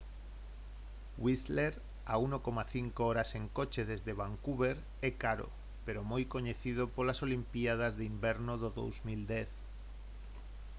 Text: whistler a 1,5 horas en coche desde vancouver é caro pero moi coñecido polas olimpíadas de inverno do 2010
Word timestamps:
whistler 1.19 1.79
a 2.05 2.17
1,5 2.17 2.91
horas 3.05 3.35
en 3.35 3.45
coche 3.57 3.81
desde 3.91 4.17
vancouver 4.19 4.77
é 5.09 5.11
caro 5.23 5.47
pero 5.85 5.99
moi 6.11 6.23
coñecido 6.33 6.83
polas 6.95 7.19
olimpíadas 7.27 7.93
de 7.99 8.03
inverno 8.13 8.53
do 8.63 8.69
2010 8.79 9.51